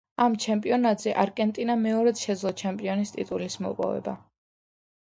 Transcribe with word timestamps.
ამ 0.23 0.35
ჩემპიონატზე 0.45 1.13
არგენტინამ 1.25 1.85
მეორედ 1.89 2.25
შეძლო 2.25 2.55
ჩემპიონის 2.63 3.17
ტიტულის 3.19 3.63
მოპოვება. 3.69 4.19